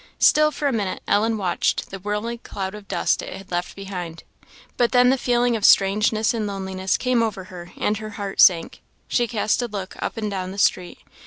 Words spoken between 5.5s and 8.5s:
of strangeness and loneliness came over her, and her heart